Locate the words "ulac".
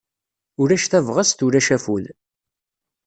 0.61-0.85, 1.45-1.67